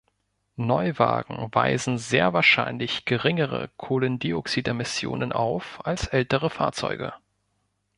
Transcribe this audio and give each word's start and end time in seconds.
Neuwagen 0.55 1.49
weisen 1.51 1.99
sehr 1.99 2.33
wahrscheinlich 2.33 3.05
geringere 3.05 3.69
Kohlendioxidemissionen 3.77 5.31
auf 5.31 5.79
als 5.85 6.07
ältere 6.07 6.49
Fahrzeuge. 6.49 7.13